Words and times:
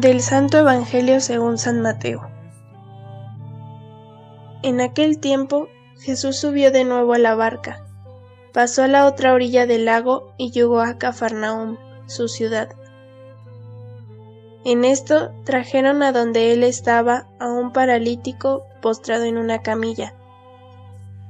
Del 0.00 0.20
Santo 0.20 0.58
Evangelio 0.58 1.18
según 1.18 1.58
San 1.58 1.80
Mateo. 1.80 2.30
En 4.62 4.80
aquel 4.80 5.18
tiempo 5.18 5.66
Jesús 5.98 6.36
subió 6.38 6.70
de 6.70 6.84
nuevo 6.84 7.14
a 7.14 7.18
la 7.18 7.34
barca, 7.34 7.84
pasó 8.52 8.84
a 8.84 8.86
la 8.86 9.06
otra 9.06 9.34
orilla 9.34 9.66
del 9.66 9.86
lago 9.86 10.32
y 10.36 10.52
llegó 10.52 10.82
a 10.82 10.98
Cafarnaúm, 10.98 11.78
su 12.06 12.28
ciudad. 12.28 12.68
En 14.64 14.84
esto 14.84 15.32
trajeron 15.44 16.04
a 16.04 16.12
donde 16.12 16.52
él 16.52 16.62
estaba 16.62 17.26
a 17.40 17.48
un 17.48 17.72
paralítico 17.72 18.66
postrado 18.80 19.24
en 19.24 19.36
una 19.36 19.62
camilla. 19.62 20.14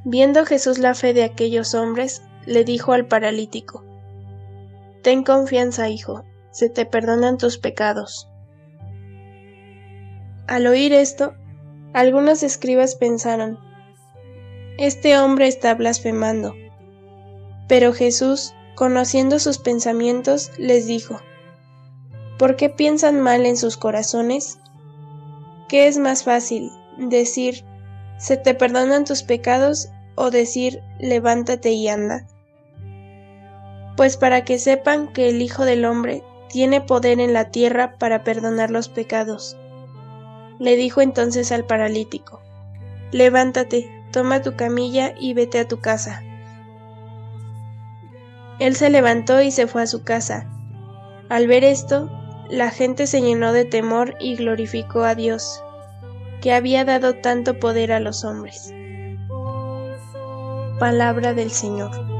Viendo 0.05 0.45
Jesús 0.45 0.77
la 0.77 0.92
fe 0.92 1.14
de 1.14 1.24
aquellos 1.24 1.74
hombres, 1.74 2.20
le 2.45 2.64
dijo 2.64 2.92
al 2.92 3.06
paralítico, 3.06 3.82
Ten 5.00 5.24
confianza, 5.24 5.88
hijo, 5.88 6.27
se 6.50 6.69
te 6.69 6.84
perdonan 6.84 7.38
tus 7.38 7.56
pecados. 7.56 8.28
Al 10.48 10.66
oír 10.66 10.95
esto, 10.95 11.34
algunos 11.93 12.43
escribas 12.43 12.95
pensaron, 12.95 13.59
Este 14.79 15.19
hombre 15.19 15.47
está 15.47 15.74
blasfemando. 15.74 16.55
Pero 17.69 17.93
Jesús, 17.93 18.55
conociendo 18.74 19.41
sus 19.41 19.59
pensamientos, 19.59 20.51
les 20.57 20.87
dijo, 20.87 21.21
¿Por 22.38 22.57
qué 22.57 22.71
piensan 22.71 23.21
mal 23.21 23.45
en 23.45 23.59
sus 23.59 23.77
corazones? 23.77 24.59
¿Qué 25.69 25.87
es 25.87 25.98
más 25.98 26.24
fácil, 26.24 26.73
decir, 26.96 27.66
se 28.16 28.38
te 28.38 28.55
perdonan 28.55 29.05
tus 29.05 29.23
pecados 29.23 29.90
o 30.15 30.30
decir, 30.30 30.80
levántate 30.99 31.73
y 31.73 31.88
anda? 31.88 32.27
Pues 33.99 34.16
para 34.16 34.46
que 34.46 34.59
sepan 34.59 35.12
que 35.12 35.29
el 35.29 35.43
Hijo 35.43 35.66
del 35.66 35.85
Hombre 35.85 36.23
tiene 36.49 36.80
poder 36.80 37.21
en 37.21 37.35
la 37.35 37.51
tierra 37.51 37.99
para 37.99 38.24
perdonar 38.24 38.71
los 38.71 38.88
pecados. 38.88 39.59
Le 40.59 40.76
dijo 40.76 41.01
entonces 41.01 41.52
al 41.52 41.64
paralítico, 41.64 42.40
Levántate, 43.12 43.90
toma 44.12 44.42
tu 44.42 44.56
camilla 44.56 45.15
y 45.18 45.34
vete 45.34 45.59
a 45.59 45.68
tu 45.68 45.80
casa. 45.80 46.23
Él 48.59 48.74
se 48.74 48.90
levantó 48.90 49.40
y 49.40 49.50
se 49.50 49.66
fue 49.66 49.82
a 49.82 49.87
su 49.87 50.02
casa. 50.02 50.46
Al 51.28 51.46
ver 51.46 51.65
esto, 51.65 52.10
la 52.50 52.70
gente 52.70 53.06
se 53.06 53.23
llenó 53.23 53.52
de 53.52 53.65
temor 53.65 54.15
y 54.18 54.37
glorificó 54.37 55.04
a 55.04 55.15
Dios, 55.15 55.62
que 56.40 56.52
había 56.52 56.84
dado 56.84 57.15
tanto 57.15 57.59
poder 57.59 57.93
a 57.93 58.00
los 58.00 58.24
hombres. 58.24 58.74
Palabra 60.78 61.34
del 61.34 61.50
Señor. 61.50 62.18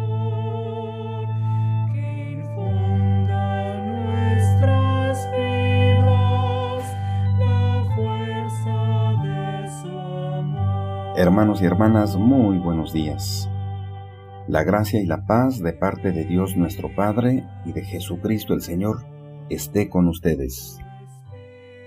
Hermanos 11.20 11.61
y 11.61 11.64
hermanas, 11.64 12.16
muy 12.16 12.58
buenos 12.58 12.92
días. 12.92 13.50
La 14.47 14.62
gracia 14.62 15.00
y 15.00 15.05
la 15.05 15.27
paz 15.27 15.58
de 15.58 15.72
parte 15.72 16.12
de 16.12 16.24
Dios 16.24 16.56
nuestro 16.56 16.94
Padre 16.94 17.42
y 17.64 17.72
de 17.72 17.83
Jesucristo 17.83 18.55
el 18.55 18.61
Señor 18.61 18.98
esté 19.48 19.89
con 19.89 20.06
ustedes. 20.06 20.78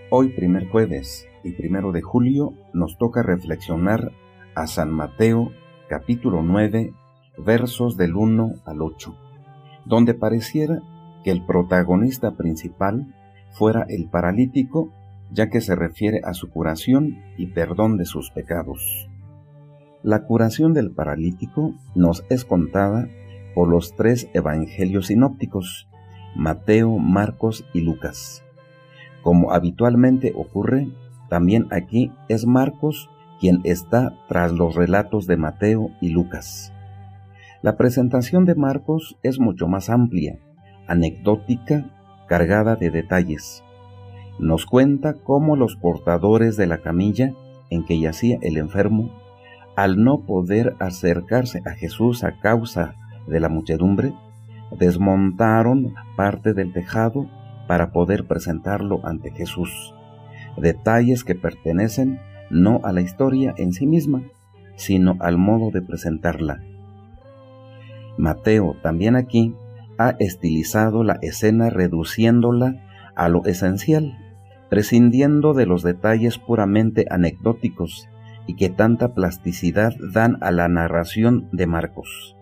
Hoy, 0.09 0.33
primer 0.33 0.67
jueves 0.67 1.29
y 1.45 1.53
primero 1.53 1.93
de 1.93 2.01
julio, 2.01 2.55
nos 2.73 2.97
toca 2.97 3.23
reflexionar 3.23 4.11
a 4.53 4.67
San 4.67 4.91
Mateo 4.91 5.53
capítulo 5.87 6.43
9, 6.43 6.93
versos 7.37 7.95
del 7.95 8.17
1 8.17 8.55
al 8.65 8.81
8, 8.81 9.15
donde 9.85 10.13
pareciera 10.13 10.81
que 11.23 11.31
el 11.31 11.45
protagonista 11.45 12.31
principal 12.31 13.15
fuera 13.51 13.85
el 13.87 14.09
paralítico, 14.09 14.91
ya 15.31 15.49
que 15.49 15.61
se 15.61 15.77
refiere 15.77 16.19
a 16.25 16.33
su 16.33 16.49
curación 16.49 17.17
y 17.37 17.45
perdón 17.45 17.95
de 17.95 18.03
sus 18.03 18.29
pecados. 18.31 19.07
La 20.03 20.23
curación 20.23 20.73
del 20.73 20.91
paralítico 20.91 21.75
nos 21.93 22.25
es 22.29 22.43
contada 22.43 23.07
por 23.53 23.67
los 23.67 23.95
tres 23.95 24.29
evangelios 24.33 25.07
sinópticos, 25.07 25.87
Mateo, 26.35 26.97
Marcos 26.97 27.65
y 27.71 27.81
Lucas. 27.81 28.43
Como 29.21 29.51
habitualmente 29.51 30.33
ocurre, 30.35 30.87
también 31.29 31.67
aquí 31.69 32.11
es 32.29 32.47
Marcos 32.47 33.09
quien 33.39 33.61
está 33.63 34.15
tras 34.27 34.51
los 34.51 34.75
relatos 34.75 35.27
de 35.27 35.37
Mateo 35.37 35.91
y 36.01 36.09
Lucas. 36.09 36.73
La 37.61 37.77
presentación 37.77 38.45
de 38.45 38.55
Marcos 38.55 39.17
es 39.21 39.39
mucho 39.39 39.67
más 39.67 39.91
amplia, 39.91 40.39
anecdótica, 40.87 41.91
cargada 42.27 42.75
de 42.75 42.89
detalles. 42.89 43.63
Nos 44.39 44.65
cuenta 44.65 45.13
cómo 45.13 45.55
los 45.55 45.75
portadores 45.75 46.57
de 46.57 46.65
la 46.65 46.79
camilla 46.79 47.33
en 47.69 47.85
que 47.85 47.99
yacía 47.99 48.39
el 48.41 48.57
enfermo 48.57 49.20
al 49.75 50.03
no 50.03 50.21
poder 50.21 50.75
acercarse 50.79 51.61
a 51.65 51.71
Jesús 51.71 52.23
a 52.23 52.39
causa 52.39 52.95
de 53.27 53.39
la 53.39 53.49
muchedumbre, 53.49 54.13
desmontaron 54.77 55.93
parte 56.15 56.53
del 56.53 56.73
tejado 56.73 57.29
para 57.67 57.91
poder 57.91 58.25
presentarlo 58.25 59.05
ante 59.05 59.31
Jesús. 59.31 59.93
Detalles 60.57 61.23
que 61.23 61.35
pertenecen 61.35 62.19
no 62.49 62.81
a 62.83 62.91
la 62.91 63.01
historia 63.01 63.53
en 63.57 63.73
sí 63.73 63.87
misma, 63.87 64.23
sino 64.75 65.15
al 65.19 65.37
modo 65.37 65.71
de 65.71 65.81
presentarla. 65.81 66.61
Mateo 68.17 68.75
también 68.81 69.15
aquí 69.15 69.55
ha 69.97 70.15
estilizado 70.19 71.03
la 71.03 71.17
escena 71.21 71.69
reduciéndola 71.69 72.83
a 73.15 73.29
lo 73.29 73.45
esencial, 73.45 74.17
prescindiendo 74.69 75.53
de 75.53 75.65
los 75.65 75.83
detalles 75.83 76.37
puramente 76.37 77.05
anecdóticos 77.09 78.09
y 78.47 78.55
que 78.55 78.69
tanta 78.69 79.13
plasticidad 79.13 79.93
dan 80.13 80.37
a 80.41 80.51
la 80.51 80.67
narración 80.67 81.47
de 81.51 81.67
Marcos. 81.67 82.35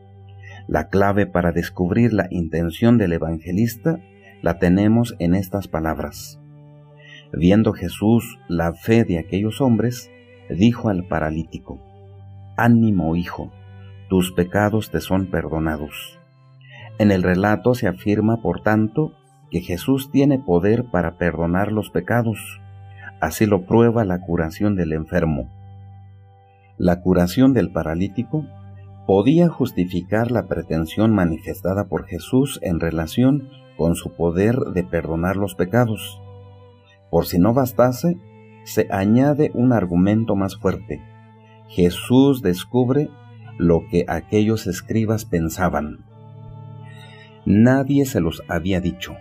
La 0.67 0.89
clave 0.89 1.25
para 1.25 1.51
descubrir 1.51 2.13
la 2.13 2.27
intención 2.29 2.97
del 2.97 3.13
evangelista 3.13 3.99
la 4.41 4.59
tenemos 4.59 5.15
en 5.19 5.35
estas 5.35 5.67
palabras. 5.67 6.39
Viendo 7.33 7.73
Jesús 7.73 8.39
la 8.47 8.73
fe 8.73 9.03
de 9.03 9.19
aquellos 9.19 9.61
hombres, 9.61 10.11
dijo 10.49 10.89
al 10.89 11.07
paralítico, 11.07 11.79
Ánimo, 12.55 13.15
hijo, 13.15 13.51
tus 14.09 14.31
pecados 14.31 14.91
te 14.91 15.01
son 15.01 15.27
perdonados. 15.27 16.19
En 16.97 17.11
el 17.11 17.23
relato 17.23 17.73
se 17.75 17.87
afirma, 17.87 18.41
por 18.41 18.61
tanto, 18.61 19.13
que 19.51 19.61
Jesús 19.61 20.11
tiene 20.11 20.39
poder 20.39 20.85
para 20.91 21.17
perdonar 21.17 21.71
los 21.71 21.89
pecados. 21.89 22.61
Así 23.21 23.45
lo 23.45 23.65
prueba 23.65 24.05
la 24.05 24.19
curación 24.19 24.75
del 24.75 24.93
enfermo 24.93 25.49
la 26.79 27.01
curación 27.01 27.53
del 27.53 27.71
paralítico 27.71 28.45
podía 29.05 29.49
justificar 29.49 30.31
la 30.31 30.47
pretensión 30.47 31.13
manifestada 31.13 31.89
por 31.89 32.05
Jesús 32.05 32.57
en 32.63 32.79
relación 32.79 33.49
con 33.77 33.95
su 33.95 34.13
poder 34.13 34.55
de 34.73 34.85
perdonar 34.85 35.35
los 35.35 35.55
pecados. 35.55 36.21
Por 37.11 37.25
si 37.25 37.37
no 37.37 37.53
bastase, 37.53 38.17
se 38.63 38.87
añade 38.91 39.51
un 39.53 39.73
argumento 39.73 40.37
más 40.37 40.55
fuerte. 40.55 41.01
Jesús 41.67 42.41
descubre 42.41 43.09
lo 43.57 43.81
que 43.91 44.05
aquellos 44.07 44.65
escribas 44.65 45.25
pensaban. 45.25 46.05
Nadie 47.45 48.05
se 48.05 48.21
los 48.21 48.41
había 48.47 48.79
dicho. 48.79 49.15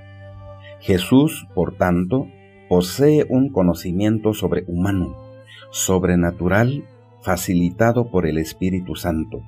Jesús, 0.81 1.49
por 1.57 1.77
tanto, 1.77 2.29
posee 2.69 3.27
un 3.29 3.49
conocimiento 3.49 4.33
sobrehumano, 4.33 5.17
sobrenatural 5.71 6.85
facilitado 7.29 8.11
por 8.11 8.27
el 8.27 8.39
Espíritu 8.39 8.97
Santo. 8.97 9.43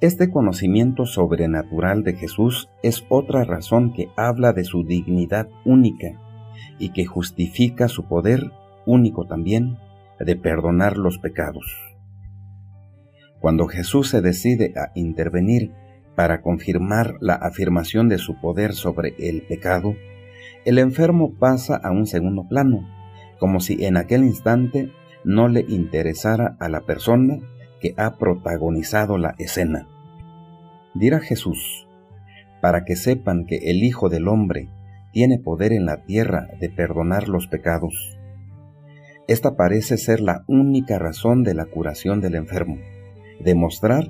Este 0.00 0.28
conocimiento 0.28 1.06
sobrenatural 1.06 2.02
de 2.02 2.14
Jesús 2.14 2.68
es 2.82 3.06
otra 3.08 3.44
razón 3.44 3.92
que 3.92 4.08
habla 4.16 4.52
de 4.52 4.64
su 4.64 4.82
dignidad 4.82 5.48
única 5.64 6.20
y 6.80 6.88
que 6.88 7.06
justifica 7.06 7.86
su 7.86 8.08
poder 8.08 8.50
único 8.86 9.24
también 9.24 9.78
de 10.18 10.34
perdonar 10.34 10.96
los 10.96 11.20
pecados. 11.20 11.64
Cuando 13.38 13.68
Jesús 13.68 14.08
se 14.08 14.20
decide 14.20 14.74
a 14.76 14.90
intervenir 14.96 15.70
para 16.16 16.42
confirmar 16.42 17.18
la 17.20 17.34
afirmación 17.34 18.08
de 18.08 18.18
su 18.18 18.40
poder 18.40 18.74
sobre 18.74 19.14
el 19.20 19.42
pecado, 19.42 19.94
el 20.64 20.78
enfermo 20.78 21.34
pasa 21.38 21.76
a 21.76 21.92
un 21.92 22.08
segundo 22.08 22.48
plano, 22.48 22.80
como 23.38 23.60
si 23.60 23.84
en 23.84 23.96
aquel 23.96 24.24
instante 24.24 24.90
no 25.26 25.48
le 25.48 25.64
interesara 25.68 26.56
a 26.60 26.68
la 26.68 26.82
persona 26.82 27.40
que 27.80 27.94
ha 27.96 28.16
protagonizado 28.16 29.18
la 29.18 29.34
escena. 29.38 29.88
Dirá 30.94 31.18
Jesús, 31.18 31.88
para 32.62 32.84
que 32.84 32.94
sepan 32.94 33.44
que 33.44 33.56
el 33.56 33.82
Hijo 33.82 34.08
del 34.08 34.28
Hombre 34.28 34.70
tiene 35.12 35.40
poder 35.40 35.72
en 35.72 35.84
la 35.84 36.04
tierra 36.04 36.46
de 36.60 36.70
perdonar 36.70 37.28
los 37.28 37.48
pecados. 37.48 38.16
Esta 39.26 39.56
parece 39.56 39.98
ser 39.98 40.20
la 40.20 40.44
única 40.46 40.96
razón 41.00 41.42
de 41.42 41.54
la 41.54 41.64
curación 41.66 42.20
del 42.20 42.36
enfermo, 42.36 42.78
demostrar 43.40 44.08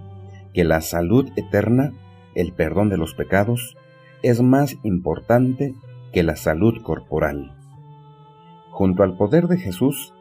que 0.52 0.64
la 0.64 0.82
salud 0.82 1.30
eterna, 1.36 1.94
el 2.34 2.52
perdón 2.52 2.90
de 2.90 2.98
los 2.98 3.14
pecados, 3.14 3.78
es 4.22 4.42
más 4.42 4.76
importante 4.82 5.72
que 6.12 6.22
la 6.22 6.36
salud 6.36 6.82
corporal. 6.82 7.56
Junto 8.70 9.02
al 9.02 9.16
poder 9.16 9.48
de 9.48 9.56
Jesús, 9.56 10.12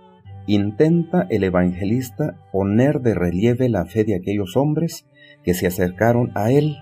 intenta 0.47 1.27
el 1.30 1.44
evangelista 1.44 2.36
poner 2.51 3.01
de 3.01 3.13
relieve 3.13 3.69
la 3.69 3.86
fe 3.86 4.03
de 4.03 4.15
aquellos 4.15 4.56
hombres 4.56 5.06
que 5.44 5.53
se 5.53 5.68
acercaron 5.68 6.31
a 6.36 6.51
él, 6.51 6.77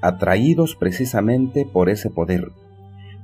atraídos 0.00 0.76
precisamente 0.76 1.66
por 1.66 1.88
ese 1.88 2.10
poder. 2.10 2.48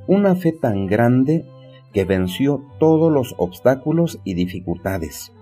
Una 0.06 0.36
fe 0.36 0.52
tan 0.52 0.86
grande 0.86 1.44
que 1.92 2.04
venció 2.04 2.62
todos 2.78 3.12
los 3.12 3.34
obstáculos 3.38 4.20
y 4.24 4.34
dificultades. 4.34 5.32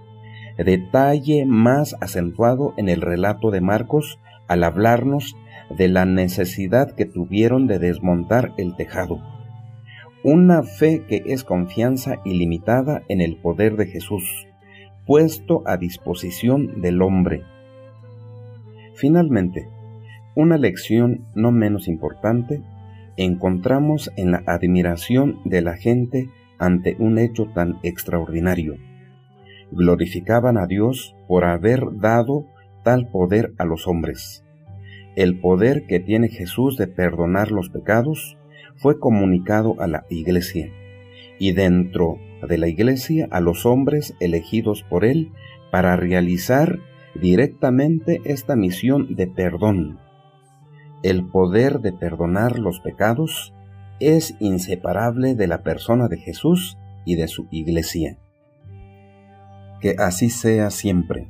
Detalle 0.57 1.47
más 1.47 1.97
acentuado 2.01 2.75
en 2.77 2.89
el 2.89 3.01
relato 3.01 3.51
de 3.51 3.61
Marcos 3.61 4.21
al 4.47 4.63
hablarnos 4.63 5.35
de 5.77 5.89
la 5.89 6.05
necesidad 6.05 6.93
que 6.95 7.07
tuvieron 7.07 7.67
de 7.67 7.79
desmontar 7.79 8.53
el 8.57 8.77
tejado. 8.77 9.34
Una 10.27 10.63
fe 10.63 11.05
que 11.07 11.23
es 11.27 11.45
confianza 11.45 12.23
ilimitada 12.25 13.03
en 13.09 13.21
el 13.21 13.37
poder 13.37 13.77
de 13.77 13.85
Jesús, 13.85 14.49
puesto 15.07 15.63
a 15.67 15.77
disposición 15.77 16.81
del 16.81 17.03
hombre. 17.03 17.43
Finalmente, 18.95 19.69
una 20.35 20.57
lección 20.57 21.27
no 21.35 21.53
menos 21.53 21.89
importante 21.89 22.63
encontramos 23.19 24.11
en 24.17 24.31
la 24.31 24.43
admiración 24.47 25.41
de 25.45 25.61
la 25.61 25.77
gente 25.77 26.31
ante 26.59 26.97
un 26.99 27.19
hecho 27.19 27.51
tan 27.55 27.79
extraordinario. 27.83 28.79
Glorificaban 29.73 30.57
a 30.57 30.67
Dios 30.67 31.15
por 31.29 31.45
haber 31.45 31.99
dado 31.99 32.47
tal 32.83 33.09
poder 33.09 33.53
a 33.59 33.67
los 33.67 33.87
hombres. 33.87 34.43
El 35.17 35.39
poder 35.39 35.85
que 35.87 36.01
tiene 36.01 36.31
Jesús 36.31 36.79
de 36.79 36.87
perdonar 36.87 37.53
los 37.53 37.69
pecados 37.69 38.39
fue 38.77 38.99
comunicado 38.99 39.81
a 39.81 39.87
la 39.87 40.05
iglesia 40.11 40.71
y 41.39 41.53
dentro 41.53 42.19
de 42.47 42.59
la 42.59 42.69
iglesia 42.69 43.29
a 43.31 43.41
los 43.41 43.67
hombres 43.67 44.15
elegidos 44.21 44.83
por 44.83 45.05
él 45.05 45.33
para 45.71 45.97
realizar 45.97 46.79
directamente 47.15 48.21
esta 48.25 48.57
misión 48.57 49.15
de 49.15 49.27
perdón. 49.27 49.99
El 51.03 51.27
poder 51.27 51.81
de 51.81 51.93
perdonar 51.93 52.59
los 52.59 52.81
pecados 52.81 53.53
es 54.01 54.37
inseparable 54.41 55.35
de 55.35 55.47
la 55.47 55.63
persona 55.63 56.09
de 56.09 56.19
Jesús 56.19 56.79
y 57.05 57.17
de 57.17 57.29
su 57.29 57.47
iglesia. 57.51 58.19
Que 59.81 59.97
así 59.99 60.31
sea 60.31 60.71
siempre. 60.71 61.29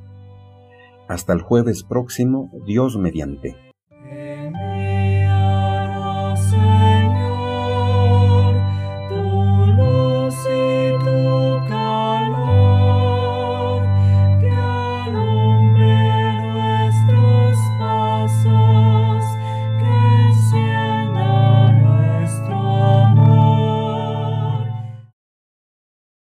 Hasta 1.08 1.32
el 1.32 1.43
jueves 1.43 1.82
próximo, 1.82 2.50
Dios 2.67 2.96
mediante. 2.96 3.56